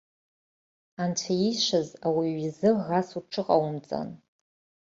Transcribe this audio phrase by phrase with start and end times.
[1.01, 4.09] Анцәа иишаз ауаҩы изы ӷас уҽыҟаумҵан.